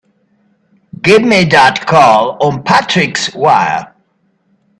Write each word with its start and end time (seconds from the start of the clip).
Give 1.03 1.21
me 1.21 1.43
that 1.43 1.85
call 1.85 2.35
on 2.43 2.63
Patrick's 2.63 3.35
wire! 3.35 3.93